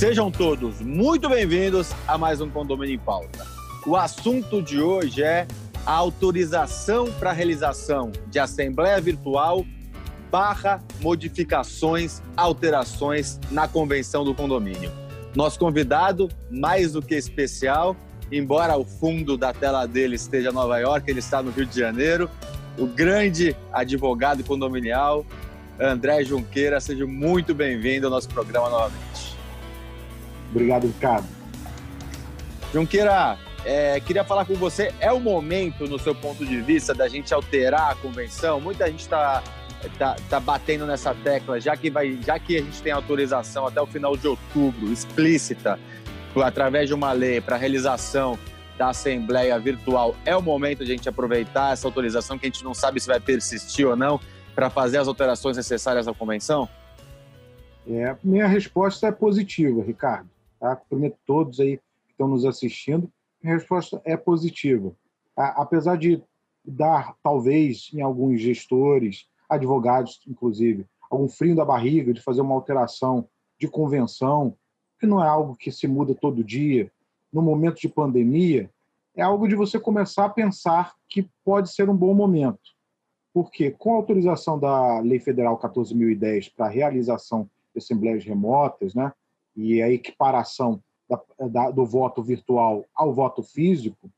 Sejam 0.00 0.30
todos 0.30 0.80
muito 0.80 1.28
bem-vindos 1.28 1.92
a 2.08 2.16
mais 2.16 2.40
um 2.40 2.48
Condomínio 2.48 2.94
em 2.94 2.98
Pauta. 2.98 3.46
O 3.86 3.94
assunto 3.94 4.62
de 4.62 4.80
hoje 4.80 5.22
é 5.22 5.46
a 5.84 5.92
autorização 5.92 7.12
para 7.12 7.32
realização 7.32 8.10
de 8.28 8.38
assembleia 8.38 8.98
virtual 8.98 9.62
barra 10.30 10.82
modificações, 11.02 12.22
alterações 12.34 13.38
na 13.50 13.68
convenção 13.68 14.24
do 14.24 14.34
condomínio. 14.34 14.90
Nosso 15.36 15.58
convidado, 15.58 16.30
mais 16.50 16.92
do 16.92 17.02
que 17.02 17.14
especial, 17.14 17.94
embora 18.32 18.78
o 18.78 18.86
fundo 18.86 19.36
da 19.36 19.52
tela 19.52 19.84
dele 19.84 20.16
esteja 20.16 20.48
em 20.48 20.54
Nova 20.54 20.78
York, 20.78 21.10
ele 21.10 21.20
está 21.20 21.42
no 21.42 21.50
Rio 21.50 21.66
de 21.66 21.78
Janeiro, 21.78 22.30
o 22.78 22.86
grande 22.86 23.54
advogado 23.70 24.42
condominial, 24.44 25.26
André 25.78 26.24
Junqueira. 26.24 26.80
Seja 26.80 27.06
muito 27.06 27.54
bem-vindo 27.54 28.06
ao 28.06 28.10
nosso 28.10 28.30
programa 28.30 28.70
novamente. 28.70 29.29
Obrigado, 30.50 30.86
Ricardo. 30.86 31.26
Junqueira, 32.72 33.38
é, 33.64 34.00
queria 34.00 34.24
falar 34.24 34.44
com 34.44 34.54
você. 34.54 34.92
É 35.00 35.12
o 35.12 35.20
momento, 35.20 35.86
no 35.86 35.98
seu 35.98 36.14
ponto 36.14 36.44
de 36.44 36.60
vista, 36.60 36.94
da 36.94 37.08
gente 37.08 37.32
alterar 37.34 37.92
a 37.92 37.94
convenção? 37.94 38.60
Muita 38.60 38.86
gente 38.86 39.00
está 39.00 39.42
tá, 39.98 40.16
tá 40.28 40.40
batendo 40.40 40.86
nessa 40.86 41.14
tecla, 41.14 41.60
já 41.60 41.76
que, 41.76 41.90
vai, 41.90 42.18
já 42.24 42.38
que 42.38 42.56
a 42.56 42.62
gente 42.62 42.82
tem 42.82 42.92
autorização 42.92 43.66
até 43.66 43.80
o 43.80 43.86
final 43.86 44.16
de 44.16 44.26
outubro, 44.26 44.92
explícita, 44.92 45.78
através 46.44 46.88
de 46.88 46.94
uma 46.94 47.12
lei 47.12 47.40
para 47.40 47.56
realização 47.56 48.38
da 48.78 48.90
Assembleia 48.90 49.58
Virtual, 49.58 50.14
é 50.24 50.34
o 50.34 50.40
momento 50.40 50.84
de 50.84 50.92
a 50.92 50.96
gente 50.96 51.08
aproveitar 51.08 51.72
essa 51.72 51.86
autorização 51.86 52.38
que 52.38 52.46
a 52.46 52.48
gente 52.48 52.64
não 52.64 52.72
sabe 52.72 52.98
se 52.98 53.06
vai 53.06 53.20
persistir 53.20 53.86
ou 53.86 53.94
não 53.94 54.18
para 54.54 54.70
fazer 54.70 54.98
as 54.98 55.06
alterações 55.06 55.56
necessárias 55.56 56.08
à 56.08 56.14
convenção? 56.14 56.68
É, 57.86 58.16
minha 58.22 58.46
resposta 58.46 59.08
é 59.08 59.12
positiva, 59.12 59.82
Ricardo. 59.82 60.29
Tá? 60.60 60.76
Cumprimento 60.76 61.16
todos 61.26 61.58
aí 61.58 61.78
que 61.78 62.12
estão 62.12 62.28
nos 62.28 62.44
assistindo. 62.44 63.10
Minha 63.42 63.56
resposta 63.56 64.00
é 64.04 64.16
positiva. 64.16 64.92
Apesar 65.34 65.96
de 65.96 66.22
dar, 66.62 67.16
talvez, 67.22 67.90
em 67.94 68.02
alguns 68.02 68.40
gestores, 68.40 69.26
advogados, 69.48 70.20
inclusive, 70.28 70.86
algum 71.10 71.28
frio 71.28 71.56
da 71.56 71.64
barriga 71.64 72.12
de 72.12 72.20
fazer 72.20 72.42
uma 72.42 72.54
alteração 72.54 73.26
de 73.58 73.66
convenção, 73.66 74.54
que 74.98 75.06
não 75.06 75.24
é 75.24 75.26
algo 75.26 75.56
que 75.56 75.72
se 75.72 75.88
muda 75.88 76.14
todo 76.14 76.44
dia, 76.44 76.92
no 77.32 77.40
momento 77.40 77.80
de 77.80 77.88
pandemia, 77.88 78.70
é 79.16 79.22
algo 79.22 79.48
de 79.48 79.54
você 79.54 79.80
começar 79.80 80.26
a 80.26 80.30
pensar 80.30 80.94
que 81.08 81.28
pode 81.44 81.72
ser 81.72 81.88
um 81.88 81.96
bom 81.96 82.14
momento. 82.14 82.60
Porque 83.32 83.70
com 83.70 83.92
a 83.92 83.96
autorização 83.96 84.58
da 84.58 85.00
Lei 85.00 85.18
Federal 85.18 85.58
14.010 85.58 86.52
para 86.54 86.66
a 86.66 86.70
realização 86.70 87.48
de 87.72 87.78
assembleias 87.78 88.24
remotas, 88.24 88.94
né, 88.94 89.12
e 89.56 89.82
a 89.82 89.90
equiparação 89.90 90.82
da, 91.08 91.20
da, 91.48 91.70
do 91.70 91.84
voto 91.84 92.22
virtual 92.22 92.84
ao 92.94 93.12
voto 93.12 93.42
físico, 93.42 94.10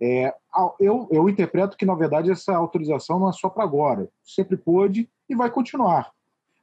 é, 0.00 0.34
eu, 0.80 1.08
eu 1.10 1.28
interpreto 1.28 1.76
que, 1.76 1.86
na 1.86 1.94
verdade, 1.94 2.30
essa 2.30 2.54
autorização 2.54 3.18
não 3.18 3.28
é 3.28 3.32
só 3.32 3.48
para 3.48 3.64
agora. 3.64 4.08
Sempre 4.22 4.56
pôde 4.56 5.08
e 5.28 5.34
vai 5.34 5.50
continuar. 5.50 6.12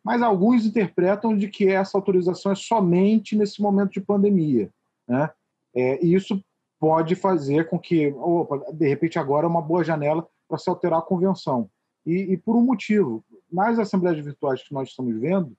Mas 0.03 0.21
alguns 0.21 0.65
interpretam 0.65 1.35
de 1.35 1.47
que 1.47 1.67
essa 1.67 1.97
autorização 1.97 2.51
é 2.51 2.55
somente 2.55 3.35
nesse 3.35 3.61
momento 3.61 3.91
de 3.91 4.01
pandemia. 4.01 4.69
Né? 5.07 5.29
É, 5.73 6.03
e 6.03 6.13
isso 6.13 6.43
pode 6.79 7.15
fazer 7.15 7.69
com 7.69 7.79
que, 7.79 8.11
opa, 8.17 8.71
de 8.73 8.87
repente, 8.87 9.19
agora 9.19 9.45
é 9.45 9.49
uma 9.49 9.61
boa 9.61 9.83
janela 9.83 10.27
para 10.47 10.57
se 10.57 10.69
alterar 10.69 10.99
a 10.99 11.03
convenção. 11.03 11.69
E, 12.05 12.33
e, 12.33 12.37
por 12.37 12.55
um 12.55 12.61
motivo, 12.61 13.23
nas 13.51 13.77
assembleias 13.77 14.23
virtuais 14.23 14.63
que 14.63 14.73
nós 14.73 14.89
estamos 14.89 15.19
vendo, 15.19 15.55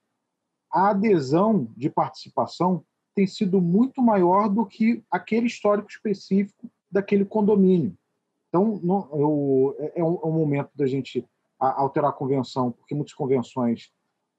a 0.73 0.91
adesão 0.91 1.69
de 1.77 1.91
participação 1.91 2.85
tem 3.15 3.27
sido 3.27 3.61
muito 3.61 4.01
maior 4.01 4.49
do 4.49 4.65
que 4.65 5.05
aquele 5.11 5.47
histórico 5.47 5.91
específico 5.91 6.71
daquele 6.91 7.25
condomínio. 7.25 7.95
Então, 8.49 8.81
não, 8.83 9.09
eu, 9.13 9.77
é, 9.79 10.01
é 10.01 10.05
um, 10.05 10.15
é 10.15 10.27
um, 10.27 10.33
momento 10.33 10.71
da 10.75 10.87
gente 10.87 11.27
alterar 11.59 12.11
a 12.11 12.15
convenção, 12.15 12.73
porque 12.73 12.95
muitas 12.95 13.15
convenções 13.15 13.91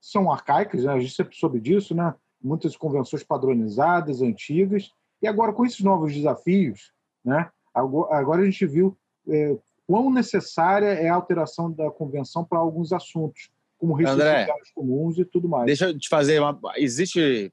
são 0.01 0.31
arcaicas, 0.31 0.83
né? 0.83 0.93
a 0.93 0.99
gente 0.99 1.13
sempre 1.13 1.35
soube 1.35 1.59
disso, 1.59 1.95
né? 1.95 2.13
muitas 2.41 2.75
convenções 2.75 3.23
padronizadas, 3.23 4.21
antigas, 4.21 4.91
e 5.21 5.27
agora, 5.27 5.53
com 5.53 5.65
esses 5.65 5.79
novos 5.79 6.13
desafios, 6.13 6.91
né, 7.23 7.49
agora 7.73 8.41
a 8.41 8.45
gente 8.45 8.65
viu 8.67 8.97
é, 9.25 9.57
quão 9.87 10.11
necessária 10.11 10.87
é 10.87 11.07
a 11.07 11.15
alteração 11.15 11.71
da 11.71 11.89
convenção 11.89 12.43
para 12.43 12.59
alguns 12.59 12.91
assuntos, 12.91 13.49
como 13.83 13.95
restrições 13.95 14.71
comuns 14.73 15.17
e 15.17 15.25
tudo 15.25 15.49
mais. 15.49 15.65
Deixa 15.65 15.87
eu 15.87 15.99
te 15.99 16.07
fazer 16.07 16.39
uma. 16.39 16.57
Existe. 16.77 17.51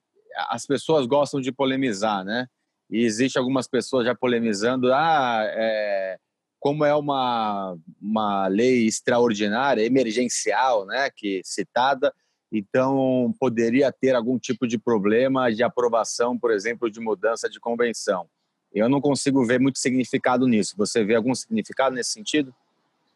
As 0.49 0.65
pessoas 0.65 1.05
gostam 1.07 1.41
de 1.41 1.51
polemizar, 1.51 2.25
né? 2.25 2.47
E 2.89 3.05
existe 3.05 3.37
algumas 3.37 3.67
pessoas 3.67 4.07
já 4.07 4.15
polemizando. 4.15 4.93
Ah, 4.93 5.43
é, 5.45 6.17
como 6.61 6.85
é 6.85 6.95
uma, 6.95 7.77
uma 8.01 8.47
lei 8.47 8.87
extraordinária, 8.87 9.85
emergencial, 9.85 10.87
né? 10.87 11.11
Que 11.11 11.41
citada 11.45 12.15
então 12.53 13.33
poderia 13.39 13.93
ter 13.93 14.15
algum 14.15 14.39
tipo 14.39 14.67
de 14.67 14.77
problema 14.77 15.53
de 15.53 15.63
aprovação, 15.63 16.39
por 16.39 16.51
exemplo, 16.53 16.91
de 16.91 17.01
mudança 17.01 17.49
de 17.49 17.61
convenção. 17.61 18.29
Eu 18.73 18.89
não 18.89 19.01
consigo 19.01 19.45
ver 19.45 19.61
muito 19.61 19.79
significado 19.79 20.47
nisso. 20.47 20.77
Você 20.77 21.05
vê 21.05 21.15
algum 21.15 21.35
significado 21.35 21.95
nesse 21.95 22.11
sentido? 22.11 22.55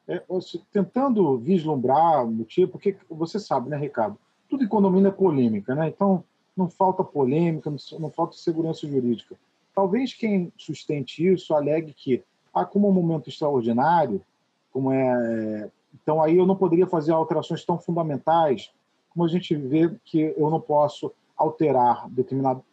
É, 0.06 0.22
tentando 0.70 1.38
vislumbrar 1.38 2.25
o 2.25 2.31
motivo, 2.31 2.72
porque 2.72 2.97
você 3.09 3.38
sabe, 3.41 3.70
né, 3.70 3.76
Ricardo? 3.76 4.19
Tudo 4.48 4.62
em 4.62 4.69
condomínio 4.69 5.09
é 5.09 5.12
polêmica, 5.12 5.75
né? 5.75 5.88
Então 5.88 6.22
não 6.56 6.69
falta 6.69 7.03
polêmica, 7.03 7.72
não 7.98 8.10
falta 8.10 8.37
segurança 8.37 8.87
jurídica. 8.87 9.34
Talvez 9.75 10.12
quem 10.12 10.53
sustente 10.56 11.26
isso 11.26 11.54
alegue 11.54 11.92
que, 11.92 12.22
ah, 12.53 12.65
como 12.65 12.87
é 12.87 12.91
um 12.91 12.92
momento 12.92 13.28
extraordinário, 13.28 14.20
como 14.70 14.92
é, 14.92 15.70
então 15.94 16.22
aí 16.22 16.36
eu 16.36 16.47
não 16.47 16.54
poderia 16.54 16.86
fazer 16.86 17.12
alterações 17.12 17.65
tão 17.65 17.78
fundamentais 17.78 18.71
como 19.15 19.25
a 19.25 19.28
gente 19.28 19.54
vê 19.54 19.94
que 20.04 20.34
eu 20.36 20.50
não 20.50 20.60
posso 20.60 21.12
alterar 21.36 22.09
determinado, 22.10 22.65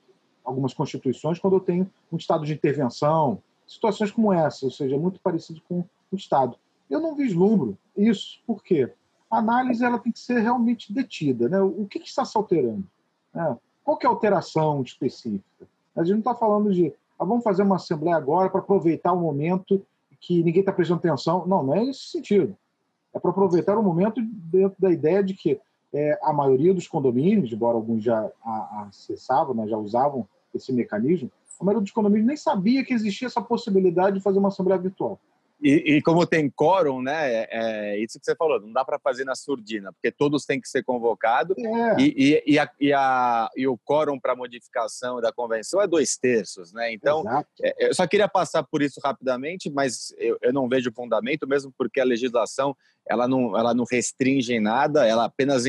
algumas 0.44 0.74
constituições 0.74 1.38
quando 1.38 1.56
eu 1.56 1.60
tenho 1.60 1.90
um 2.12 2.18
estado 2.18 2.44
de 2.46 2.52
intervenção, 2.52 3.42
situações 3.68 4.12
como 4.12 4.34
essa, 4.34 4.66
ou 4.66 4.72
seja, 4.72 4.98
muito 4.98 5.20
parecido 5.20 5.62
com 5.70 5.86
o 6.12 6.16
Estado. 6.16 6.58
Eu 6.92 7.00
não 7.00 7.16
vislumbro 7.16 7.78
isso, 7.96 8.42
por 8.46 8.62
quê? 8.62 8.92
A 9.30 9.38
análise 9.38 9.84
ela 9.84 9.98
tem 9.98 10.12
que 10.12 10.20
ser 10.20 10.40
realmente 10.40 10.92
detida. 10.94 11.48
Né? 11.48 11.60
O 11.62 11.86
que, 11.86 12.00
que 12.00 12.10
está 12.10 12.26
se 12.26 12.38
alterando? 12.38 12.84
Né? 13.34 13.58
Qual 13.82 13.98
é 14.02 14.06
a 14.06 14.10
alteração 14.10 14.82
específica? 14.82 15.66
A 15.96 16.04
gente 16.04 16.14
não 16.14 16.20
está 16.20 16.36
falando 16.36 16.74
de 16.74 16.94
ah, 17.18 17.24
vamos 17.24 17.44
fazer 17.44 17.64
uma 17.64 17.78
assembleia 17.78 18.18
agora 18.18 18.50
para 18.50 18.60
aproveitar 18.60 19.14
o 19.14 19.20
momento 19.20 19.86
que 20.20 20.44
ninguém 20.44 20.60
está 20.60 20.74
prestando 20.74 21.00
atenção. 21.00 21.48
Não, 21.48 21.64
não 21.64 21.74
é 21.74 21.86
esse 21.86 22.10
sentido. 22.10 22.58
É 23.14 23.20
para 23.20 23.32
aproveitar 23.32 23.78
o 23.78 23.84
momento 23.84 24.22
dentro 24.22 24.76
da 24.80 24.92
ideia 24.92 25.24
de 25.24 25.34
que 25.34 25.60
é, 25.94 26.20
a 26.22 26.34
maioria 26.34 26.74
dos 26.74 26.88
condomínios, 26.88 27.52
embora 27.52 27.76
alguns 27.76 28.04
já 28.04 28.30
acessavam, 28.88 29.54
né, 29.54 29.68
já 29.68 29.78
usavam 29.78 30.28
esse 30.54 30.72
mecanismo, 30.74 31.32
a 31.60 31.64
maioria 31.64 31.84
dos 31.84 31.92
condomínios 31.92 32.28
nem 32.28 32.38
sabia 32.38 32.84
que 32.84 32.94
existia 32.94 33.28
essa 33.28 33.42
possibilidade 33.42 34.18
de 34.18 34.24
fazer 34.24 34.40
uma 34.40 34.48
assembleia 34.48 34.82
virtual. 34.82 35.20
E, 35.62 35.98
e, 35.98 36.02
como 36.02 36.26
tem 36.26 36.50
quórum, 36.50 37.02
né? 37.02 37.34
É, 37.34 37.48
é 37.52 38.00
isso 38.00 38.20
que 38.20 38.26
você 38.26 38.36
falou, 38.36 38.60
não 38.60 38.74
dá 38.74 38.84
para 38.84 38.98
fazer 38.98 39.24
na 39.24 39.36
surdina, 39.36 39.94
porque 39.94 40.12
todos 40.12 40.44
têm 40.44 40.60
que 40.60 40.68
ser 40.68 40.84
convocados 40.84 41.56
é. 41.58 42.02
e, 42.02 42.36
e, 42.46 42.60
e, 42.80 42.94
a, 42.94 43.50
e, 43.56 43.68
o 43.68 43.78
quórum 43.78 44.20
para 44.20 44.36
modificação 44.36 45.22
da 45.22 45.32
convenção 45.32 45.80
é 45.80 45.88
dois 45.88 46.18
terços, 46.18 46.74
né? 46.74 46.92
Então, 46.92 47.24
é, 47.62 47.88
eu 47.90 47.94
só 47.94 48.08
queria 48.08 48.28
passar 48.28 48.64
por 48.64 48.82
isso 48.82 49.00
rapidamente, 49.04 49.70
mas 49.70 50.14
eu, 50.18 50.38
eu, 50.42 50.52
não 50.52 50.68
vejo 50.68 50.92
fundamento, 50.92 51.48
mesmo 51.48 51.72
porque 51.78 52.00
a 52.00 52.06
legislação 52.06 52.76
ela 53.08 53.28
não, 53.28 53.56
ela 53.56 53.74
não 53.74 53.86
restringe 53.90 54.54
em 54.54 54.60
nada, 54.60 55.06
ela 55.06 55.26
apenas, 55.26 55.66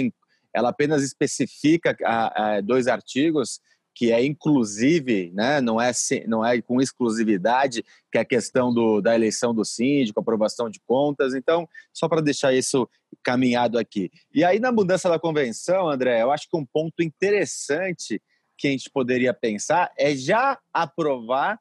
ela 0.54 0.70
apenas 0.70 1.02
especifica 1.02 1.94
a, 2.02 2.56
a 2.56 2.60
dois 2.62 2.86
artigos 2.86 3.60
que 3.94 4.10
é 4.10 4.24
inclusive, 4.24 5.30
né, 5.34 5.60
não, 5.60 5.80
é, 5.80 5.92
não 6.26 6.44
é 6.44 6.60
com 6.62 6.80
exclusividade, 6.80 7.84
que 8.10 8.18
é 8.18 8.22
a 8.22 8.24
questão 8.24 8.72
do, 8.72 9.00
da 9.00 9.14
eleição 9.14 9.54
do 9.54 9.64
síndico, 9.64 10.20
aprovação 10.20 10.70
de 10.70 10.80
contas. 10.86 11.34
Então, 11.34 11.68
só 11.92 12.08
para 12.08 12.22
deixar 12.22 12.54
isso 12.54 12.88
caminhado 13.22 13.78
aqui. 13.78 14.10
E 14.34 14.44
aí, 14.44 14.58
na 14.58 14.72
mudança 14.72 15.08
da 15.08 15.18
convenção, 15.18 15.88
André, 15.88 16.22
eu 16.22 16.30
acho 16.30 16.48
que 16.48 16.56
um 16.56 16.64
ponto 16.64 17.02
interessante 17.02 18.20
que 18.56 18.68
a 18.68 18.70
gente 18.70 18.90
poderia 18.90 19.34
pensar 19.34 19.92
é 19.98 20.14
já 20.14 20.58
aprovar 20.72 21.58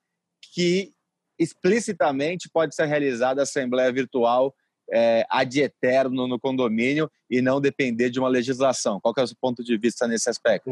que 0.54 0.94
explicitamente 1.38 2.50
pode 2.50 2.76
ser 2.76 2.86
realizada 2.86 3.42
a 3.42 3.44
assembleia 3.44 3.92
virtual 3.92 4.54
é, 4.92 5.26
ad 5.30 5.60
eterno 5.60 6.28
no 6.28 6.40
condomínio 6.40 7.10
e 7.30 7.42
não 7.42 7.62
depender 7.62 8.10
de 8.10 8.20
uma 8.20 8.28
legislação. 8.28 9.00
Qual 9.00 9.14
é 9.18 9.24
o 9.24 9.28
seu 9.28 9.38
ponto 9.40 9.64
de 9.64 9.78
vista 9.78 10.08
nesse 10.08 10.30
aspecto? 10.30 10.70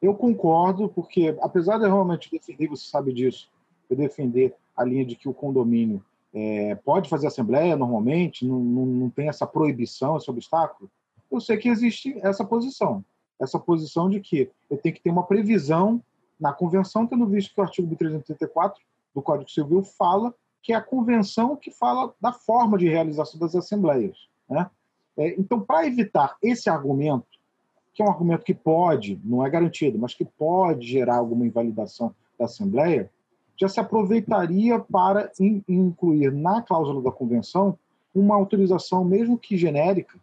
Eu 0.00 0.14
concordo, 0.14 0.88
porque 0.88 1.36
apesar 1.40 1.78
de 1.78 1.84
eu 1.84 1.92
realmente 1.92 2.30
defender, 2.30 2.68
você 2.68 2.88
sabe 2.88 3.12
disso, 3.12 3.50
eu 3.88 3.96
defender 3.96 4.54
a 4.76 4.84
linha 4.84 5.04
de 5.04 5.16
que 5.16 5.28
o 5.28 5.34
condomínio 5.34 6.04
é, 6.34 6.74
pode 6.74 7.08
fazer 7.08 7.26
assembleia 7.28 7.76
normalmente, 7.76 8.46
não, 8.46 8.60
não, 8.60 8.86
não 8.86 9.10
tem 9.10 9.28
essa 9.28 9.46
proibição, 9.46 10.16
esse 10.16 10.30
obstáculo, 10.30 10.90
eu 11.30 11.40
sei 11.40 11.56
que 11.56 11.68
existe 11.68 12.18
essa 12.22 12.44
posição. 12.44 13.04
Essa 13.38 13.58
posição 13.58 14.08
de 14.08 14.20
que 14.20 14.50
eu 14.70 14.78
tenho 14.78 14.94
que 14.94 15.02
ter 15.02 15.10
uma 15.10 15.26
previsão 15.26 16.02
na 16.38 16.52
convenção, 16.52 17.06
tendo 17.06 17.26
visto 17.26 17.54
que 17.54 17.60
o 17.60 17.64
artigo 17.64 17.88
1334 17.88 18.82
do 19.14 19.22
Código 19.22 19.50
Civil 19.50 19.82
fala 19.82 20.34
que 20.62 20.72
é 20.72 20.76
a 20.76 20.82
convenção 20.82 21.56
que 21.56 21.70
fala 21.70 22.12
da 22.20 22.32
forma 22.32 22.76
de 22.76 22.88
realização 22.88 23.38
das 23.38 23.54
assembleias. 23.54 24.28
Né? 24.48 24.68
É, 25.16 25.28
então, 25.40 25.60
para 25.60 25.86
evitar 25.86 26.36
esse 26.42 26.68
argumento, 26.68 27.26
que 27.96 28.02
é 28.02 28.04
um 28.04 28.10
argumento 28.10 28.44
que 28.44 28.52
pode, 28.52 29.18
não 29.24 29.44
é 29.44 29.48
garantido, 29.48 29.98
mas 29.98 30.12
que 30.12 30.22
pode 30.22 30.86
gerar 30.86 31.16
alguma 31.16 31.46
invalidação 31.46 32.14
da 32.38 32.44
Assembleia, 32.44 33.10
já 33.58 33.68
se 33.68 33.80
aproveitaria 33.80 34.78
para 34.78 35.32
in, 35.40 35.64
incluir 35.66 36.30
na 36.30 36.60
cláusula 36.60 37.00
da 37.00 37.10
convenção 37.10 37.78
uma 38.14 38.34
autorização, 38.34 39.02
mesmo 39.02 39.38
que 39.38 39.56
genérica, 39.56 40.18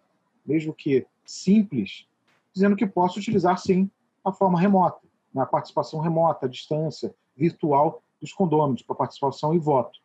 mesmo 0.45 0.71
que 0.71 1.07
simples, 1.25 2.05
dizendo 2.53 2.75
que 2.75 2.85
posso 2.85 3.17
utilizar 3.17 3.57
sim 3.57 3.89
a 4.23 4.31
forma 4.31 4.59
remota, 4.59 4.99
né, 5.33 5.41
a 5.41 5.47
participação 5.47 5.99
remota, 5.99 6.45
a 6.45 6.49
distância 6.49 7.11
virtual 7.35 8.03
dos 8.21 8.31
condôminos 8.31 8.83
para 8.83 8.95
participação 8.95 9.55
e 9.55 9.57
voto. 9.57 9.99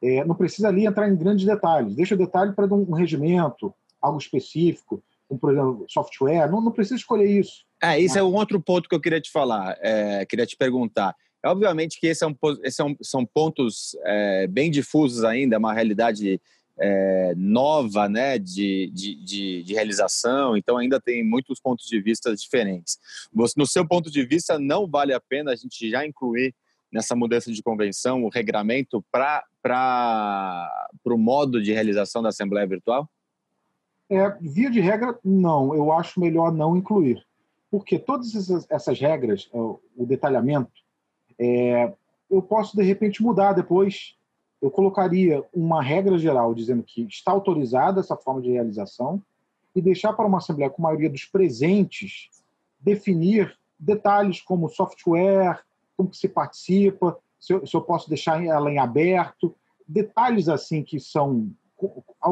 É, 0.00 0.24
não 0.24 0.34
precisa 0.34 0.68
ali 0.68 0.86
entrar 0.86 1.06
em 1.06 1.16
grandes 1.16 1.44
detalhes, 1.44 1.94
deixa 1.94 2.14
o 2.14 2.18
detalhe 2.18 2.54
para 2.54 2.64
um 2.74 2.92
regimento, 2.92 3.74
algo 4.00 4.18
específico, 4.18 5.02
programa 5.40 5.84
software, 5.88 6.50
não, 6.50 6.60
não 6.60 6.72
precisa 6.72 6.96
escolher 6.96 7.26
isso. 7.26 7.64
É, 7.82 7.98
isso 7.98 8.18
é 8.18 8.22
um 8.22 8.34
outro 8.34 8.60
ponto 8.60 8.88
que 8.88 8.94
eu 8.94 9.00
queria 9.00 9.20
te 9.20 9.30
falar, 9.30 9.76
é, 9.80 10.24
queria 10.26 10.46
te 10.46 10.56
perguntar. 10.56 11.16
É, 11.42 11.48
obviamente 11.48 11.98
que 11.98 12.06
esse 12.06 12.22
é 12.22 12.26
um, 12.26 12.36
esse 12.62 12.82
é 12.82 12.84
um, 12.84 12.94
são 13.02 13.24
pontos 13.24 13.96
é, 14.04 14.46
bem 14.46 14.70
difusos 14.70 15.24
ainda, 15.24 15.56
é 15.56 15.58
uma 15.58 15.72
realidade 15.72 16.40
nova 17.36 18.08
né, 18.08 18.38
de, 18.38 18.90
de, 18.94 19.14
de, 19.16 19.62
de, 19.64 19.74
realização, 19.74 20.56
então 20.56 20.78
ainda 20.78 20.98
tem 20.98 21.22
muitos 21.22 21.60
pontos 21.60 21.86
de 21.86 22.00
vista 22.00 22.34
diferentes. 22.34 22.98
No 23.54 23.66
seu 23.66 23.86
ponto 23.86 24.10
de 24.10 24.24
vista, 24.24 24.58
não 24.58 24.88
vale 24.88 25.12
a 25.12 25.20
pena 25.20 25.52
a 25.52 25.56
gente 25.56 25.90
já 25.90 26.06
incluir 26.06 26.54
nessa 26.92 27.14
mudança 27.14 27.52
de 27.52 27.62
convenção 27.62 28.24
o 28.24 28.28
regramento 28.28 29.04
para 29.12 29.44
o 31.04 31.16
modo 31.16 31.62
de 31.62 31.72
realização 31.72 32.22
da 32.22 32.30
Assembleia 32.30 32.66
Virtual? 32.66 33.08
É, 34.10 34.28
via 34.40 34.68
de 34.68 34.80
regra, 34.80 35.16
não. 35.24 35.72
Eu 35.74 35.92
acho 35.92 36.20
melhor 36.20 36.52
não 36.52 36.76
incluir. 36.76 37.24
Porque 37.70 37.98
todas 37.98 38.34
essas, 38.68 38.98
regras, 38.98 39.48
o 39.52 40.04
detalhamento, 40.04 40.72
é, 41.38 41.94
eu 42.28 42.42
posso, 42.42 42.76
de 42.76 42.82
repente, 42.82 43.22
mudar 43.22 43.52
depois. 43.52 44.16
Eu 44.60 44.70
colocaria 44.70 45.44
uma 45.54 45.80
regra 45.80 46.18
geral 46.18 46.52
dizendo 46.52 46.82
que 46.82 47.02
está 47.04 47.30
autorizada 47.30 48.00
essa 48.00 48.16
forma 48.16 48.42
de 48.42 48.50
realização 48.50 49.22
e 49.74 49.80
deixar 49.80 50.12
para 50.12 50.26
uma 50.26 50.38
Assembleia 50.38 50.68
com 50.68 50.82
a 50.82 50.88
maioria 50.88 51.08
dos 51.08 51.24
presentes 51.24 52.28
definir 52.80 53.56
detalhes 53.78 54.42
como 54.42 54.68
software, 54.68 55.60
como 55.96 56.10
que 56.10 56.16
se 56.16 56.28
participa, 56.28 57.16
se 57.38 57.54
eu, 57.54 57.66
se 57.66 57.74
eu 57.74 57.80
posso 57.80 58.08
deixar 58.08 58.44
ela 58.44 58.70
em 58.70 58.78
aberto, 58.78 59.54
detalhes 59.88 60.48
assim 60.48 60.82
que 60.82 61.00
são, 61.00 61.50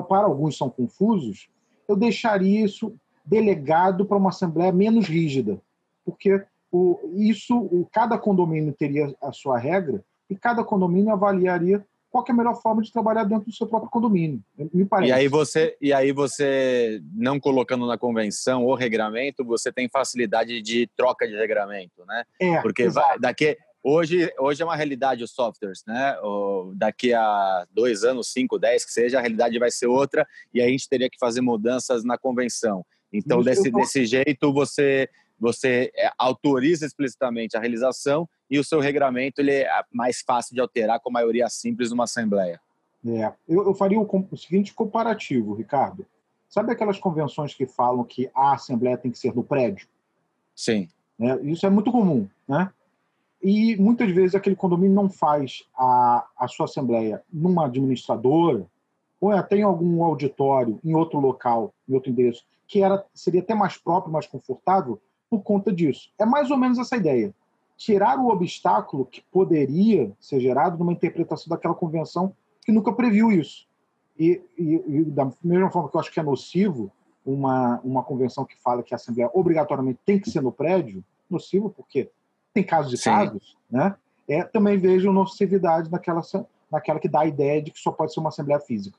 para 0.08 0.26
alguns 0.26 0.56
são 0.56 0.68
confusos, 0.68 1.48
eu 1.88 1.96
deixaria 1.96 2.64
isso 2.64 2.94
delegado 3.24 4.04
para 4.04 4.16
uma 4.16 4.30
assembleia 4.30 4.72
menos 4.72 5.06
rígida, 5.06 5.60
porque 6.04 6.44
o, 6.70 6.98
isso, 7.16 7.56
o, 7.56 7.88
cada 7.90 8.18
condomínio 8.18 8.72
teria 8.72 9.14
a 9.22 9.32
sua 9.32 9.58
regra 9.58 10.02
e 10.28 10.36
cada 10.36 10.62
condomínio 10.62 11.12
avaliaria 11.12 11.84
qual 12.10 12.24
é 12.26 12.32
a 12.32 12.34
melhor 12.34 12.60
forma 12.60 12.82
de 12.82 12.92
trabalhar 12.92 13.24
dentro 13.24 13.46
do 13.46 13.52
seu 13.52 13.66
próprio 13.66 13.90
condomínio. 13.90 14.42
Me 14.72 14.84
parece. 14.84 15.10
E 15.10 15.12
aí 15.12 15.28
você, 15.28 15.76
e 15.80 15.92
aí 15.92 16.10
você 16.10 17.02
não 17.14 17.38
colocando 17.38 17.86
na 17.86 17.98
convenção 17.98 18.64
ou 18.64 18.74
regramento, 18.74 19.44
você 19.44 19.70
tem 19.70 19.88
facilidade 19.88 20.62
de 20.62 20.86
troca 20.96 21.28
de 21.28 21.36
regramento, 21.36 22.04
né? 22.06 22.24
É, 22.40 22.60
Porque 22.62 22.88
vai, 22.88 23.18
daqui 23.18 23.58
Hoje, 23.90 24.30
hoje 24.38 24.60
é 24.60 24.66
uma 24.66 24.76
realidade 24.76 25.24
os 25.24 25.30
softwares, 25.30 25.82
né? 25.86 26.14
daqui 26.74 27.14
a 27.14 27.66
dois 27.72 28.04
anos, 28.04 28.30
cinco, 28.30 28.58
dez, 28.58 28.84
que 28.84 28.92
seja, 28.92 29.16
a 29.16 29.20
realidade 29.22 29.58
vai 29.58 29.70
ser 29.70 29.86
outra 29.86 30.28
e 30.52 30.60
a 30.60 30.68
gente 30.68 30.86
teria 30.86 31.08
que 31.08 31.18
fazer 31.18 31.40
mudanças 31.40 32.04
na 32.04 32.18
convenção. 32.18 32.84
Então, 33.10 33.40
desse, 33.40 33.70
desse 33.70 34.04
jeito, 34.04 34.52
você 34.52 35.08
você 35.40 35.90
é, 35.96 36.10
autoriza 36.18 36.84
explicitamente 36.84 37.56
a 37.56 37.60
realização 37.60 38.28
e 38.50 38.58
o 38.58 38.64
seu 38.64 38.78
regramento 38.80 39.40
ele 39.40 39.52
é 39.52 39.70
mais 39.90 40.20
fácil 40.20 40.54
de 40.54 40.60
alterar 40.60 41.00
com 41.00 41.10
maioria 41.10 41.48
simples 41.48 41.90
numa 41.90 42.04
assembleia. 42.04 42.60
É, 43.06 43.32
eu, 43.48 43.68
eu 43.68 43.74
faria 43.74 43.98
o, 43.98 44.28
o, 44.30 44.36
seguinte 44.36 44.74
comparativo, 44.74 45.54
Ricardo. 45.54 46.04
Sabe 46.46 46.72
aquelas 46.72 46.98
convenções 46.98 47.54
que 47.54 47.66
falam 47.66 48.04
que 48.04 48.28
a 48.34 48.52
assembleia 48.52 48.98
tem 48.98 49.10
que 49.10 49.18
ser 49.18 49.34
no 49.34 49.42
prédio? 49.42 49.88
Sim. 50.54 50.90
É, 51.18 51.40
isso 51.42 51.64
é 51.64 51.70
muito 51.70 51.90
comum, 51.90 52.28
né? 52.46 52.70
E 53.42 53.76
muitas 53.76 54.10
vezes 54.10 54.34
aquele 54.34 54.56
condomínio 54.56 54.94
não 54.94 55.08
faz 55.08 55.64
a, 55.76 56.26
a 56.36 56.48
sua 56.48 56.66
assembleia 56.66 57.22
numa 57.32 57.66
administradora 57.66 58.66
ou 59.20 59.30
até 59.30 59.56
em 59.56 59.62
algum 59.62 60.02
auditório, 60.02 60.78
em 60.84 60.94
outro 60.94 61.18
local, 61.18 61.72
em 61.88 61.94
outro 61.94 62.10
endereço, 62.10 62.44
que 62.66 62.82
era, 62.82 63.04
seria 63.14 63.40
até 63.40 63.54
mais 63.54 63.76
próprio, 63.76 64.12
mais 64.12 64.26
confortável 64.26 65.00
por 65.30 65.42
conta 65.42 65.72
disso. 65.72 66.10
É 66.18 66.24
mais 66.24 66.50
ou 66.50 66.56
menos 66.56 66.78
essa 66.78 66.96
ideia. 66.96 67.34
Tirar 67.76 68.18
o 68.18 68.28
obstáculo 68.28 69.06
que 69.06 69.22
poderia 69.32 70.12
ser 70.20 70.40
gerado 70.40 70.78
numa 70.78 70.92
interpretação 70.92 71.48
daquela 71.48 71.74
convenção 71.74 72.34
que 72.64 72.72
nunca 72.72 72.92
previu 72.92 73.30
isso. 73.30 73.66
E, 74.18 74.42
e, 74.58 74.74
e 74.86 75.04
da 75.04 75.30
mesma 75.42 75.70
forma 75.70 75.88
que 75.88 75.96
eu 75.96 76.00
acho 76.00 76.12
que 76.12 76.20
é 76.20 76.22
nocivo 76.22 76.90
uma, 77.24 77.80
uma 77.84 78.02
convenção 78.02 78.44
que 78.44 78.56
fala 78.56 78.82
que 78.82 78.94
a 78.94 78.96
Assembleia 78.96 79.30
obrigatoriamente 79.32 80.00
tem 80.04 80.18
que 80.18 80.30
ser 80.30 80.42
no 80.42 80.50
prédio, 80.50 81.04
nocivo 81.30 81.70
porque 81.70 82.10
tem 82.58 82.64
casos 82.64 82.90
de 82.90 82.96
Sim. 82.96 83.10
casos, 83.10 83.56
né? 83.70 83.94
É, 84.28 84.42
também 84.42 84.76
vejo 84.76 85.12
nocividade 85.12 85.90
naquela, 85.90 86.20
naquela 86.70 86.98
que 86.98 87.08
dá 87.08 87.20
a 87.20 87.26
ideia 87.26 87.62
de 87.62 87.70
que 87.70 87.78
só 87.78 87.92
pode 87.92 88.12
ser 88.12 88.20
uma 88.20 88.28
assembleia 88.28 88.60
física. 88.60 88.98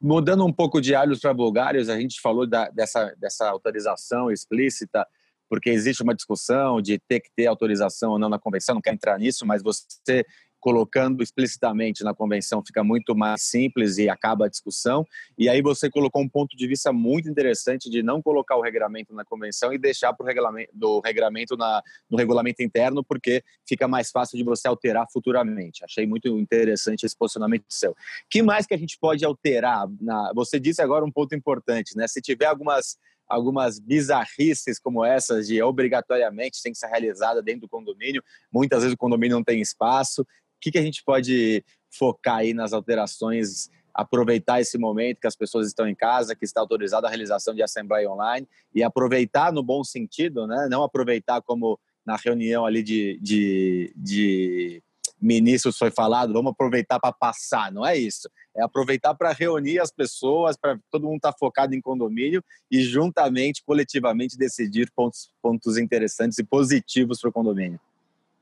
Mudando 0.00 0.44
um 0.44 0.52
pouco 0.52 0.80
de 0.80 0.94
alhos 0.94 1.20
para 1.20 1.32
bulgários, 1.32 1.88
a 1.88 1.98
gente 1.98 2.20
falou 2.20 2.46
da, 2.46 2.68
dessa, 2.70 3.14
dessa 3.18 3.48
autorização 3.48 4.30
explícita, 4.30 5.06
porque 5.48 5.70
existe 5.70 6.02
uma 6.02 6.14
discussão 6.14 6.80
de 6.80 6.98
ter 6.98 7.20
que 7.20 7.30
ter 7.36 7.46
autorização 7.46 8.12
ou 8.12 8.18
não 8.18 8.28
na 8.28 8.38
convenção, 8.38 8.74
não 8.74 8.82
quero 8.82 8.96
entrar 8.96 9.18
nisso, 9.18 9.46
mas 9.46 9.62
você 9.62 10.24
colocando 10.64 11.22
explicitamente 11.22 12.02
na 12.02 12.14
convenção 12.14 12.64
fica 12.64 12.82
muito 12.82 13.14
mais 13.14 13.42
simples 13.42 13.98
e 13.98 14.08
acaba 14.08 14.46
a 14.46 14.48
discussão. 14.48 15.06
E 15.36 15.46
aí 15.46 15.60
você 15.60 15.90
colocou 15.90 16.22
um 16.22 16.28
ponto 16.28 16.56
de 16.56 16.66
vista 16.66 16.90
muito 16.90 17.28
interessante 17.28 17.90
de 17.90 18.02
não 18.02 18.22
colocar 18.22 18.56
o 18.56 18.62
regramento 18.62 19.12
na 19.12 19.26
convenção 19.26 19.74
e 19.74 19.78
deixar 19.78 20.14
para 20.14 20.24
o 20.24 20.26
regulamento, 20.26 20.70
do 20.72 21.00
regramento 21.00 21.54
na, 21.54 21.82
no 22.08 22.16
regulamento 22.16 22.62
interno, 22.62 23.04
porque 23.04 23.44
fica 23.68 23.86
mais 23.86 24.10
fácil 24.10 24.38
de 24.38 24.42
você 24.42 24.66
alterar 24.66 25.06
futuramente. 25.12 25.84
Achei 25.84 26.06
muito 26.06 26.28
interessante 26.38 27.04
esse 27.04 27.14
posicionamento 27.14 27.66
seu. 27.68 27.94
que 28.30 28.42
mais 28.42 28.64
que 28.66 28.72
a 28.72 28.78
gente 28.78 28.96
pode 28.98 29.22
alterar? 29.22 29.86
Na, 30.00 30.32
você 30.34 30.58
disse 30.58 30.80
agora 30.80 31.04
um 31.04 31.12
ponto 31.12 31.34
importante, 31.34 31.94
né? 31.94 32.08
Se 32.08 32.22
tiver 32.22 32.46
algumas 32.46 32.96
algumas 33.26 33.78
bizarrices 33.78 34.78
como 34.78 35.02
essas 35.02 35.46
de 35.46 35.62
obrigatoriamente 35.62 36.62
tem 36.62 36.72
que 36.72 36.78
ser 36.78 36.88
realizada 36.88 37.42
dentro 37.42 37.62
do 37.62 37.68
condomínio. 37.68 38.22
Muitas 38.52 38.82
vezes 38.82 38.94
o 38.94 38.98
condomínio 38.98 39.36
não 39.36 39.44
tem 39.44 39.60
espaço 39.60 40.26
que, 40.64 40.70
que 40.70 40.78
a 40.78 40.82
gente 40.82 41.04
pode 41.04 41.62
focar 41.90 42.36
aí 42.36 42.54
nas 42.54 42.72
alterações, 42.72 43.68
aproveitar 43.92 44.60
esse 44.60 44.78
momento 44.78 45.20
que 45.20 45.26
as 45.26 45.36
pessoas 45.36 45.66
estão 45.66 45.86
em 45.86 45.94
casa, 45.94 46.34
que 46.34 46.44
está 46.44 46.60
autorizada 46.60 47.06
a 47.06 47.10
realização 47.10 47.54
de 47.54 47.62
assembleia 47.62 48.10
online 48.10 48.48
e 48.74 48.82
aproveitar 48.82 49.52
no 49.52 49.62
bom 49.62 49.84
sentido, 49.84 50.46
né? 50.46 50.66
Não 50.70 50.82
aproveitar 50.82 51.42
como 51.42 51.78
na 52.04 52.16
reunião 52.16 52.64
ali 52.64 52.82
de, 52.82 53.18
de, 53.22 53.92
de 53.94 54.82
ministros 55.20 55.76
foi 55.76 55.90
falado, 55.90 56.32
vamos 56.32 56.52
aproveitar 56.52 56.98
para 56.98 57.12
passar, 57.12 57.70
não 57.70 57.86
é 57.86 57.96
isso. 57.96 58.28
É 58.56 58.62
aproveitar 58.62 59.14
para 59.14 59.32
reunir 59.32 59.78
as 59.78 59.90
pessoas, 59.90 60.56
para 60.56 60.78
todo 60.90 61.04
mundo 61.04 61.16
estar 61.16 61.32
tá 61.32 61.38
focado 61.38 61.74
em 61.74 61.80
condomínio 61.80 62.42
e 62.70 62.82
juntamente, 62.82 63.62
coletivamente, 63.64 64.36
decidir 64.36 64.90
pontos, 64.96 65.30
pontos 65.42 65.76
interessantes 65.76 66.38
e 66.38 66.44
positivos 66.44 67.20
para 67.20 67.30
o 67.30 67.32
condomínio. 67.32 67.78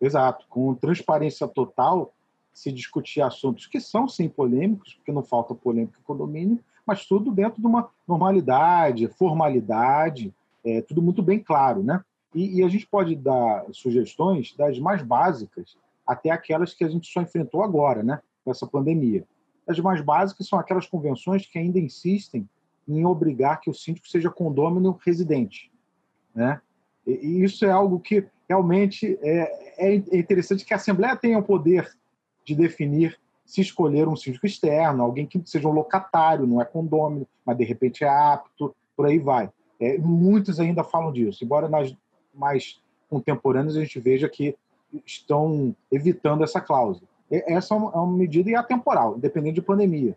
Exato. 0.03 0.45
Com 0.49 0.75
transparência 0.75 1.47
total, 1.47 2.13
se 2.53 2.73
discutir 2.73 3.23
assuntos 3.23 3.67
que 3.67 3.81
são, 3.81 4.09
sim, 4.09 4.29
polêmicos, 4.29 4.95
porque 4.95 5.13
não 5.13 5.23
falta 5.23 5.55
polêmica 5.55 5.97
em 5.99 6.03
condomínio, 6.03 6.59
mas 6.85 7.07
tudo 7.07 7.31
dentro 7.31 7.61
de 7.61 7.67
uma 7.67 7.89
normalidade, 8.07 9.07
formalidade, 9.07 10.35
é, 10.65 10.83
tudo 10.83 11.01
muito 11.01 11.23
bem 11.23 11.39
claro, 11.39 11.85
né? 11.85 12.05
E, 12.35 12.59
e, 12.59 12.65
a 12.65 12.69
gente 12.69 12.87
pode 12.87 13.15
dar 13.15 13.65
sugestões 13.73 14.55
das 14.57 14.79
mais 14.79 15.03
básicas 15.03 15.77
até 16.05 16.31
aquelas 16.31 16.75
que 16.75 16.83
a 16.83 16.89
gente 16.89 17.11
só 17.11 17.21
enfrentou 17.21 17.63
agora, 17.63 18.03
né? 18.03 18.21
Com 18.45 18.51
essa 18.51 18.67
pandemia. 18.67 19.25
As 19.69 19.79
mais 19.79 20.01
básicas 20.01 20.49
são 20.49 20.59
aquelas 20.59 20.87
convenções 20.87 21.47
que 21.47 21.59
ainda 21.59 21.79
insistem 21.79 22.49
em 22.89 23.05
obrigar 23.05 23.61
que 23.61 23.71
o 23.71 23.75
síndico 23.75 24.09
seja 24.09 24.29
condômino 24.29 24.99
residente, 25.05 25.71
né? 26.35 26.61
E, 27.07 27.13
e 27.13 27.45
isso 27.45 27.65
é 27.65 27.71
algo 27.71 28.01
que 28.01 28.27
realmente 28.53 29.19
é, 29.23 29.87
é 29.89 29.95
interessante 29.95 30.65
que 30.65 30.75
a 30.75 30.77
Assembleia 30.77 31.17
tenha 31.17 31.39
o 31.39 31.43
poder 31.43 31.91
de 32.45 32.55
definir 32.55 33.19
se 33.47 33.63
escolher 33.63 34.07
um 34.07 34.15
síndico 34.15 34.47
externo, 34.47 35.03
alguém 35.03 35.27
que 35.27 35.41
seja 35.47 35.67
um 35.69 35.73
locatário, 35.73 36.47
não 36.47 36.61
é 36.61 36.65
condômino, 36.65 37.27
mas 37.45 37.57
de 37.57 37.65
repente 37.65 38.05
é 38.05 38.09
apto, 38.09 38.75
por 38.95 39.07
aí 39.07 39.19
vai. 39.19 39.51
É, 39.81 39.97
muitos 39.99 40.61
ainda 40.61 40.85
falam 40.85 41.13
disso, 41.13 41.43
embora 41.45 41.69
nas 41.69 41.95
mais 42.35 42.81
contemporâneos 43.09 43.77
a 43.77 43.81
gente 43.81 43.99
veja 43.99 44.29
que 44.29 44.55
estão 45.07 45.75
evitando 45.91 46.45
essa 46.45 46.61
cláusula. 46.61 47.09
Essa 47.31 47.75
é 47.75 47.77
uma, 47.79 47.91
é 47.93 47.97
uma 47.97 48.17
medida 48.17 48.51
e 48.51 48.55
atemporal, 48.55 49.17
independente 49.17 49.55
de 49.55 49.63
pandemia. 49.63 50.15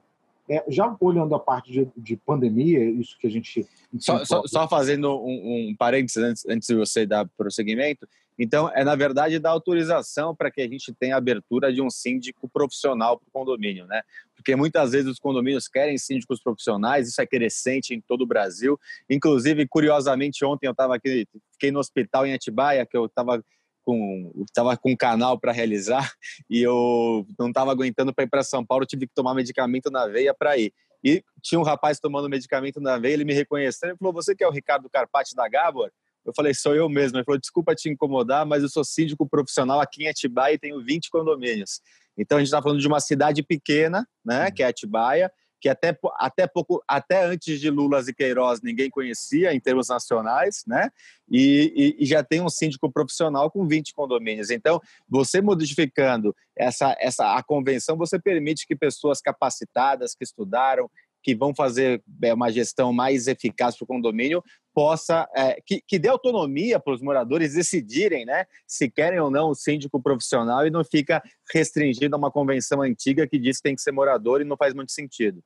É, 0.47 0.63
já 0.67 0.95
olhando 0.99 1.33
a 1.33 1.39
parte 1.39 1.71
de, 1.71 1.87
de, 1.97 2.15
pandemia, 2.17 2.83
isso 2.83 3.17
que 3.17 3.25
a 3.25 3.29
gente. 3.29 3.65
Só, 3.97 4.23
só, 4.23 4.45
só 4.45 4.67
fazendo 4.67 5.09
um, 5.19 5.69
um 5.69 5.75
parênteses 5.75 6.17
antes, 6.17 6.45
antes 6.45 6.67
de 6.67 6.75
você 6.75 7.05
dar 7.05 7.27
prosseguimento, 7.35 8.07
então, 8.37 8.69
é 8.73 8.83
na 8.83 8.95
verdade 8.95 9.39
dar 9.39 9.51
autorização 9.51 10.35
para 10.35 10.51
que 10.51 10.61
a 10.61 10.67
gente 10.67 10.93
tenha 10.93 11.15
abertura 11.15 11.71
de 11.71 11.81
um 11.81 11.89
síndico 11.89 12.49
profissional 12.49 13.17
para 13.17 13.27
o 13.27 13.31
condomínio, 13.31 13.85
né? 13.85 14.01
Porque 14.35 14.55
muitas 14.55 14.91
vezes 14.91 15.09
os 15.09 15.19
condomínios 15.19 15.67
querem 15.67 15.97
síndicos 15.97 16.41
profissionais, 16.41 17.07
isso 17.07 17.21
é 17.21 17.25
crescente 17.25 17.93
em 17.93 18.01
todo 18.01 18.23
o 18.23 18.27
Brasil. 18.27 18.77
Inclusive, 19.09 19.65
curiosamente, 19.67 20.43
ontem 20.43 20.67
eu 20.67 20.71
estava 20.71 20.95
aqui, 20.95 21.25
fiquei 21.53 21.71
no 21.71 21.79
hospital 21.79 22.25
em 22.27 22.33
Atibaia, 22.33 22.85
que 22.85 22.97
eu 22.97 23.05
estava 23.05 23.41
com 23.83 24.31
estava 24.47 24.75
com 24.75 24.91
um 24.91 24.97
canal 24.97 25.39
para 25.39 25.51
realizar 25.51 26.11
e 26.49 26.61
eu 26.61 27.25
não 27.37 27.49
estava 27.49 27.71
aguentando 27.71 28.13
para 28.13 28.25
ir 28.25 28.29
para 28.29 28.43
São 28.43 28.65
Paulo, 28.65 28.85
tive 28.85 29.07
que 29.07 29.13
tomar 29.13 29.33
medicamento 29.33 29.89
na 29.89 30.07
veia 30.07 30.33
para 30.33 30.57
ir. 30.57 30.73
E 31.03 31.23
tinha 31.41 31.59
um 31.59 31.63
rapaz 31.63 31.99
tomando 31.99 32.27
medicamento 32.27 32.81
na 32.81 32.97
veia, 32.97 33.13
ele 33.13 33.23
me 33.23 33.33
reconheceu, 33.33 33.89
ele 33.89 33.97
falou: 33.97 34.11
"Você 34.11 34.35
que 34.35 34.43
é 34.43 34.47
o 34.47 34.51
Ricardo 34.51 34.89
Carpati 34.89 35.35
da 35.35 35.47
Gabor?" 35.47 35.91
Eu 36.25 36.33
falei: 36.35 36.53
"Sou 36.53 36.75
eu 36.75 36.89
mesmo". 36.89 37.17
Ele 37.17 37.25
falou: 37.25 37.39
"Desculpa 37.39 37.75
te 37.75 37.89
incomodar, 37.89 38.45
mas 38.45 38.63
eu 38.63 38.69
sou 38.69 38.83
síndico 38.83 39.27
profissional 39.27 39.79
aqui 39.79 40.03
em 40.03 40.07
Atibaia 40.07 40.55
e 40.55 40.59
tenho 40.59 40.83
20 40.83 41.09
condomínios". 41.09 41.81
Então 42.17 42.37
a 42.37 42.41
gente 42.41 42.47
está 42.47 42.61
falando 42.61 42.79
de 42.79 42.87
uma 42.87 42.99
cidade 42.99 43.43
pequena, 43.43 44.07
né, 44.23 44.49
que 44.49 44.63
é 44.63 44.67
Atibaia, 44.67 45.31
que 45.65 45.69
até, 45.69 45.97
até 46.19 46.45
pouco 46.45 46.83
até 46.87 47.25
antes 47.25 47.59
de 47.59 47.71
Lula 47.71 47.99
e 48.07 48.13
Queiroz 48.13 48.61
ninguém 48.61 48.87
conhecia 48.87 49.51
em 49.51 49.59
termos 49.59 49.87
nacionais, 49.87 50.63
né? 50.67 50.91
E, 51.27 51.95
e, 51.97 52.03
e, 52.03 52.05
já 52.05 52.23
tem 52.23 52.39
um 52.39 52.49
síndico 52.49 52.91
profissional 52.91 53.49
com 53.49 53.67
20 53.67 53.91
condomínios. 53.93 54.51
Então, 54.51 54.79
você 55.09 55.41
modificando 55.41 56.35
essa, 56.55 56.95
essa 56.99 57.35
a 57.35 57.41
convenção, 57.41 57.97
você 57.97 58.19
permite 58.19 58.67
que 58.67 58.75
pessoas 58.75 59.19
capacitadas, 59.21 60.13
que 60.13 60.23
estudaram, 60.23 60.87
que 61.25 61.33
vão 61.33 61.55
fazer 61.55 62.03
é, 62.21 62.31
uma 62.35 62.51
gestão 62.51 62.93
mais 62.93 63.25
eficaz 63.25 63.75
para 63.75 63.83
o 63.83 63.87
condomínio, 63.87 64.43
possa 64.75 65.27
é, 65.35 65.59
que, 65.65 65.81
que 65.81 65.97
dê 65.97 66.07
autonomia 66.07 66.79
para 66.79 66.93
os 66.93 67.01
moradores 67.01 67.55
decidirem, 67.55 68.27
né, 68.27 68.45
se 68.67 68.87
querem 68.91 69.19
ou 69.19 69.31
não 69.31 69.49
o 69.49 69.55
síndico 69.55 69.99
profissional 69.99 70.67
e 70.67 70.69
não 70.69 70.85
fica 70.85 71.23
restringido 71.51 72.15
a 72.15 72.19
uma 72.19 72.29
convenção 72.29 72.83
antiga 72.83 73.27
que 73.27 73.39
diz 73.39 73.57
que 73.57 73.63
tem 73.63 73.75
que 73.75 73.81
ser 73.81 73.91
morador 73.91 74.39
e 74.39 74.43
não 74.43 74.55
faz 74.55 74.75
muito 74.75 74.91
sentido. 74.91 75.41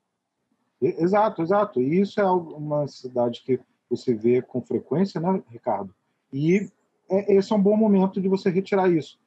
Exato, 0.81 1.41
exato. 1.43 1.81
E 1.81 2.01
isso 2.01 2.19
é 2.19 2.29
uma 2.29 2.86
cidade 2.89 3.41
que 3.45 3.57
você 3.89 4.13
vê 4.13 4.41
com 4.41 4.62
frequência, 4.62 5.21
né, 5.21 5.41
Ricardo? 5.50 5.95
E 6.33 6.69
é, 7.09 7.36
esse 7.36 7.53
é 7.53 7.55
um 7.55 7.62
bom 7.62 7.77
momento 7.77 8.19
de 8.19 8.27
você 8.27 8.50
retirar 8.50 8.91
isso. 8.91 9.17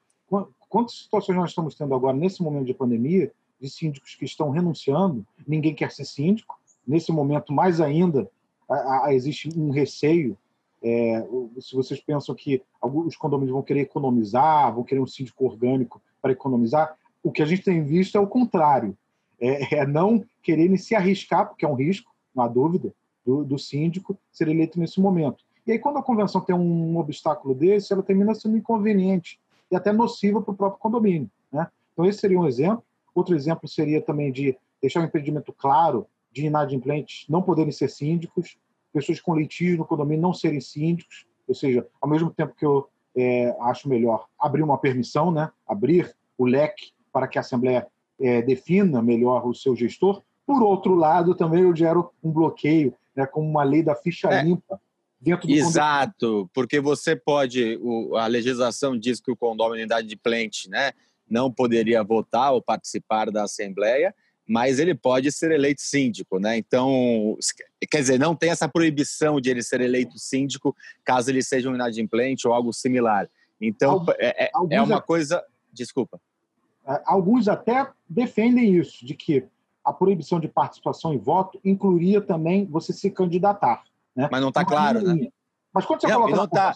Quantas 0.69 0.99
situações 0.99 1.37
nós 1.37 1.49
estamos 1.49 1.75
tendo 1.75 1.95
agora, 1.95 2.15
nesse 2.15 2.43
momento 2.43 2.67
de 2.67 2.75
pandemia, 2.75 3.33
de 3.63 3.71
síndicos 3.71 4.17
que 4.17 4.25
estão 4.25 4.51
renunciando, 4.51 5.25
ninguém 5.47 5.73
quer 5.73 5.93
ser 5.93 6.05
síndico. 6.05 6.59
Nesse 6.85 7.13
momento, 7.13 7.53
mais 7.53 7.81
ainda, 7.81 8.29
existe 9.11 9.49
um 9.57 9.71
receio. 9.71 10.37
É, 10.83 11.25
se 11.61 11.77
vocês 11.77 12.01
pensam 12.01 12.35
que 12.35 12.61
os 12.83 13.15
condomínios 13.15 13.55
vão 13.55 13.63
querer 13.63 13.83
economizar, 13.83 14.75
vão 14.75 14.83
querer 14.83 15.01
um 15.01 15.07
síndico 15.07 15.45
orgânico 15.45 16.03
para 16.21 16.33
economizar, 16.33 16.97
o 17.23 17.31
que 17.31 17.41
a 17.41 17.47
gente 17.47 17.63
tem 17.63 17.85
visto 17.85 18.19
é 18.19 18.21
o 18.21 18.27
contrário 18.27 18.97
é, 19.41 19.77
é 19.77 19.87
não 19.87 20.25
quererem 20.43 20.77
se 20.77 20.95
arriscar, 20.95 21.49
porque 21.49 21.65
é 21.65 21.69
um 21.69 21.75
risco, 21.75 22.11
não 22.35 22.45
há 22.45 22.49
dúvida, 22.49 22.93
do, 23.25 23.45
do 23.45 23.59
síndico 23.59 24.19
ser 24.33 24.49
eleito 24.49 24.79
nesse 24.79 25.01
momento. 25.01 25.45
E 25.65 25.71
aí, 25.71 25.79
quando 25.79 25.99
a 25.99 26.03
convenção 26.03 26.41
tem 26.41 26.55
um 26.55 26.97
obstáculo 26.99 27.55
desse, 27.55 27.93
ela 27.93 28.03
termina 28.03 28.35
sendo 28.35 28.57
inconveniente 28.57 29.39
e 29.71 29.77
até 29.77 29.93
nociva 29.93 30.43
para 30.43 30.53
o 30.53 30.57
próprio 30.57 30.81
condomínio. 30.81 31.31
Né? 31.53 31.69
Então, 31.93 32.05
esse 32.05 32.19
seria 32.19 32.41
um 32.41 32.47
exemplo. 32.47 32.83
Outro 33.15 33.35
exemplo 33.35 33.69
seria 33.69 34.01
também 34.01 34.33
de 34.33 34.57
deixar 34.81 35.01
um 35.01 35.05
impedimento 35.05 35.53
claro 35.53 36.07
de 36.31 36.47
inadimplentes 36.47 37.27
não 37.29 37.43
poderem 37.43 37.73
ser 37.73 37.89
síndicos, 37.89 38.57
pessoas 38.93 39.21
com 39.21 39.37
litígio 39.37 39.79
no 39.79 39.85
condomínio 39.85 40.23
não 40.23 40.35
serem 40.35 40.61
síndicos, 40.61 41.27
ou 41.47 41.55
seja, 41.55 41.87
ao 42.01 42.09
mesmo 42.09 42.31
tempo 42.31 42.55
que 42.55 42.65
eu 42.65 42.89
é, 43.15 43.55
acho 43.61 43.89
melhor 43.89 44.27
abrir 44.39 44.63
uma 44.63 44.79
permissão, 44.79 45.31
né? 45.31 45.51
abrir 45.67 46.15
o 46.39 46.47
leque 46.47 46.93
para 47.13 47.29
que 47.29 47.39
a 47.39 47.43
Assembleia 47.43 47.87
é, 48.19 48.41
defina 48.43 49.03
melhor 49.03 49.47
o 49.47 49.55
seu 49.55 49.77
gestor. 49.77 50.23
Por 50.47 50.63
outro 50.63 50.95
lado, 50.95 51.35
também 51.35 51.63
eu 51.63 51.77
gero 51.77 52.11
um 52.23 52.31
bloqueio, 52.31 52.95
né, 53.15 53.27
como 53.27 53.49
uma 53.49 53.63
lei 53.63 53.83
da 53.83 53.95
ficha 53.95 54.29
é. 54.29 54.43
limpa. 54.43 54.81
Dentro 55.21 55.47
do 55.47 55.55
Exato, 55.55 56.27
condomínio. 56.27 56.51
porque 56.53 56.81
você 56.81 57.15
pode, 57.15 57.79
o, 57.81 58.17
a 58.17 58.27
legislação 58.27 58.99
diz 58.99 59.21
que 59.21 59.31
o 59.31 59.37
condomínio 59.37 59.83
unidade 59.83 60.09
de 60.09 60.17
plente 60.17 60.69
né, 60.69 60.93
não 61.33 61.51
poderia 61.51 62.05
votar 62.05 62.53
ou 62.53 62.61
participar 62.61 63.31
da 63.31 63.45
Assembleia, 63.45 64.15
mas 64.47 64.79
ele 64.79 64.95
pode 64.95 65.33
ser 65.33 65.51
eleito 65.51 65.81
síndico, 65.81 66.39
né? 66.39 66.59
Então, 66.59 67.39
quer 67.91 68.01
dizer, 68.01 68.19
não 68.19 68.37
tem 68.37 68.51
essa 68.51 68.69
proibição 68.69 69.41
de 69.41 69.49
ele 69.49 69.63
ser 69.63 69.81
eleito 69.81 70.19
síndico 70.19 70.77
caso 71.05 71.31
ele 71.31 71.43
seja 71.43 71.71
um 71.71 71.75
inadimplente 71.75 72.47
ou 72.47 72.53
algo 72.53 72.73
similar. 72.73 73.31
Então, 73.59 74.05
é, 74.19 74.45
é, 74.45 74.51
é 74.71 74.83
uma 74.83 75.01
coisa. 75.01 75.43
Desculpa. 75.73 76.21
É, 76.87 77.01
alguns 77.07 77.49
até 77.49 77.89
defendem 78.07 78.77
isso, 78.77 79.07
de 79.07 79.15
que 79.15 79.45
a 79.83 79.93
proibição 79.93 80.39
de 80.39 80.49
participação 80.49 81.15
e 81.15 81.19
voto 81.19 81.59
incluiria 81.65 82.21
também 82.21 82.67
você 82.67 82.93
se 82.93 83.11
candidatar. 83.11 83.85
Né? 84.15 84.29
Mas 84.31 84.41
não 84.43 84.51
está 84.51 84.65
claro, 84.65 85.01
né? 85.01 85.29
Mas 85.73 85.87
quando 85.87 86.03
você 86.03 86.09
não, 86.09 86.23
coloca 86.23 86.37
não 86.37 86.47
tá, 86.47 86.75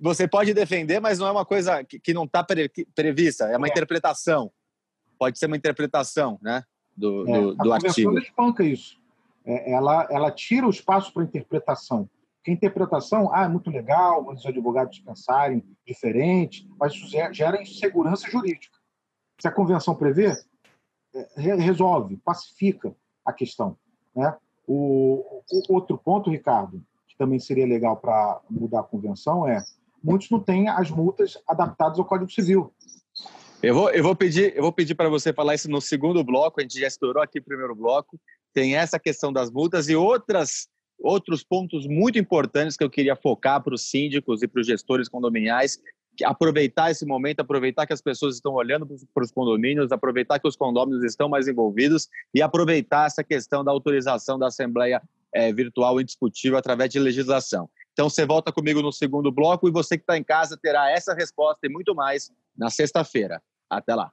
Você 0.00 0.28
pode 0.28 0.54
defender, 0.54 1.00
mas 1.00 1.18
não 1.18 1.26
é 1.26 1.32
uma 1.32 1.44
coisa 1.44 1.82
que, 1.82 1.98
que 1.98 2.14
não 2.14 2.24
está 2.24 2.44
pre, 2.44 2.70
prevista, 2.94 3.44
é 3.44 3.56
uma 3.56 3.66
é. 3.66 3.70
interpretação. 3.70 4.52
Pode 5.18 5.38
ser 5.38 5.46
uma 5.46 5.56
interpretação 5.56 6.38
né, 6.40 6.62
do, 6.96 7.28
é, 7.28 7.40
do, 7.40 7.54
do 7.56 7.72
a 7.72 7.76
artigo. 7.76 8.18
espanca 8.18 8.62
isso. 8.62 9.00
É, 9.44 9.72
ela, 9.72 10.06
ela 10.10 10.30
tira 10.30 10.66
o 10.66 10.70
espaço 10.70 11.12
para 11.12 11.24
interpretação. 11.24 12.08
Porque 12.36 12.50
a 12.52 12.54
interpretação 12.54 13.28
ah, 13.32 13.44
é 13.44 13.48
muito 13.48 13.70
legal, 13.70 14.28
os 14.28 14.46
advogados 14.46 15.00
pensarem 15.00 15.64
diferente, 15.84 16.68
mas 16.78 16.92
isso 16.92 17.08
gera 17.32 17.60
insegurança 17.60 18.30
jurídica. 18.30 18.78
Se 19.40 19.48
a 19.48 19.52
convenção 19.52 19.96
prevê, 19.96 20.32
é, 21.12 21.54
resolve, 21.56 22.16
pacifica 22.18 22.94
a 23.24 23.32
questão. 23.32 23.76
Né? 24.14 24.36
O, 24.66 25.42
o 25.50 25.74
outro 25.74 25.98
ponto, 25.98 26.30
Ricardo, 26.30 26.80
que 27.16 27.18
também 27.18 27.38
seria 27.38 27.66
legal 27.66 27.96
para 27.96 28.40
mudar 28.50 28.80
a 28.80 28.84
convenção 28.84 29.48
é 29.48 29.64
muitos 30.04 30.30
não 30.30 30.38
têm 30.38 30.68
as 30.68 30.90
multas 30.90 31.38
adaptadas 31.48 31.98
ao 31.98 32.04
Código 32.04 32.30
Civil. 32.30 32.72
Eu 33.62 33.74
vou, 33.74 33.90
eu 33.90 34.02
vou 34.02 34.14
pedir, 34.14 34.54
eu 34.54 34.62
vou 34.62 34.72
pedir 34.72 34.94
para 34.94 35.08
você 35.08 35.32
falar 35.32 35.54
isso 35.54 35.68
no 35.70 35.80
segundo 35.80 36.22
bloco. 36.22 36.60
A 36.60 36.62
gente 36.62 36.78
já 36.78 36.86
estourou 36.86 37.22
aqui 37.22 37.38
o 37.38 37.42
primeiro 37.42 37.74
bloco. 37.74 38.20
Tem 38.52 38.76
essa 38.76 38.98
questão 38.98 39.32
das 39.32 39.50
multas 39.50 39.88
e 39.88 39.96
outras 39.96 40.68
outros 40.98 41.44
pontos 41.44 41.86
muito 41.86 42.18
importantes 42.18 42.74
que 42.74 42.82
eu 42.82 42.88
queria 42.88 43.14
focar 43.14 43.62
para 43.62 43.74
os 43.74 43.90
síndicos 43.90 44.42
e 44.42 44.48
para 44.48 44.60
os 44.60 44.66
gestores 44.66 45.10
condominiais 45.10 45.78
aproveitar 46.24 46.90
esse 46.90 47.04
momento, 47.04 47.40
aproveitar 47.40 47.86
que 47.86 47.92
as 47.92 48.00
pessoas 48.00 48.36
estão 48.36 48.54
olhando 48.54 48.86
para 49.12 49.22
os 49.22 49.30
condomínios, 49.30 49.92
aproveitar 49.92 50.38
que 50.38 50.48
os 50.48 50.56
condomínios 50.56 51.04
estão 51.04 51.28
mais 51.28 51.48
envolvidos 51.48 52.08
e 52.34 52.40
aproveitar 52.40 53.06
essa 53.06 53.22
questão 53.22 53.62
da 53.62 53.70
autorização 53.70 54.38
da 54.38 54.46
Assembleia 54.46 55.02
é, 55.34 55.52
Virtual 55.52 56.00
indiscutível 56.00 56.58
através 56.58 56.90
de 56.90 56.98
legislação. 56.98 57.68
Então, 57.92 58.08
você 58.10 58.26
volta 58.26 58.52
comigo 58.52 58.82
no 58.82 58.92
segundo 58.92 59.32
bloco 59.32 59.68
e 59.68 59.72
você 59.72 59.96
que 59.96 60.02
está 60.02 60.16
em 60.16 60.24
casa 60.24 60.58
terá 60.60 60.90
essa 60.90 61.14
resposta 61.14 61.66
e 61.66 61.70
muito 61.70 61.94
mais 61.94 62.30
na 62.56 62.70
sexta-feira. 62.70 63.42
Até 63.70 63.94
lá. 63.94 64.10